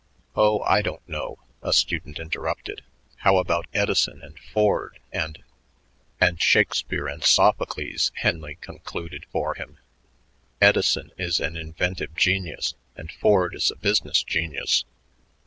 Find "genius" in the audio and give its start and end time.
12.15-12.73, 14.23-14.85